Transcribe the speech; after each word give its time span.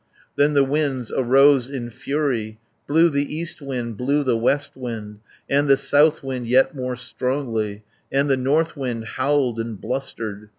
Then 0.35 0.53
the 0.53 0.63
winds 0.63 1.11
arose 1.11 1.69
in 1.69 1.91
fury, 1.91 2.59
Blew 2.87 3.07
the 3.11 3.31
east 3.35 3.61
wind, 3.61 3.97
blew 3.97 4.23
the 4.23 4.35
west 4.35 4.75
wind, 4.75 5.19
And 5.47 5.67
the 5.67 5.77
south 5.77 6.23
wind 6.23 6.47
yet 6.47 6.75
more 6.75 6.95
strongly, 6.95 7.83
And 8.11 8.27
the 8.27 8.35
north 8.35 8.75
wind 8.75 9.05
howled 9.05 9.59
and 9.59 9.79
blustered. 9.79 10.49